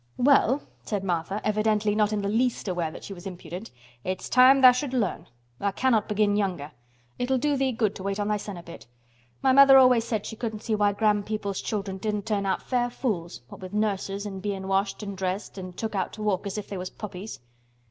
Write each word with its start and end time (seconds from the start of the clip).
"Well," 0.17 0.63
said 0.81 1.03
Martha, 1.03 1.39
evidently 1.43 1.93
not 1.93 2.11
in 2.11 2.23
the 2.23 2.27
least 2.27 2.67
aware 2.67 2.89
that 2.89 3.03
she 3.03 3.13
was 3.13 3.27
impudent, 3.27 3.69
"it's 4.03 4.29
time 4.29 4.61
tha' 4.61 4.73
should 4.73 4.93
learn. 4.95 5.27
Tha' 5.59 5.71
cannot 5.75 6.07
begin 6.07 6.35
younger. 6.35 6.71
It'll 7.19 7.37
do 7.37 7.55
thee 7.55 7.71
good 7.71 7.93
to 7.97 8.01
wait 8.01 8.19
on 8.19 8.27
thysen 8.27 8.57
a 8.57 8.63
bit. 8.63 8.87
My 9.43 9.51
mother 9.51 9.77
always 9.77 10.03
said 10.03 10.25
she 10.25 10.35
couldn't 10.35 10.63
see 10.63 10.73
why 10.73 10.91
grand 10.93 11.27
people's 11.27 11.61
children 11.61 11.99
didn't 11.99 12.25
turn 12.25 12.47
out 12.47 12.63
fair 12.63 12.89
fools—what 12.89 13.61
with 13.61 13.73
nurses 13.73 14.25
an' 14.25 14.39
bein' 14.39 14.67
washed 14.67 15.03
an' 15.03 15.13
dressed 15.13 15.59
an' 15.59 15.73
took 15.73 15.93
out 15.93 16.13
to 16.13 16.23
walk 16.23 16.47
as 16.47 16.57
if 16.57 16.67
they 16.67 16.77
was 16.77 16.89
puppies!" 16.89 17.39